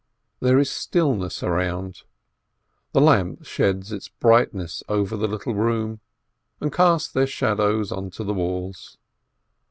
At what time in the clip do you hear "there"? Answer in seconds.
0.39-0.57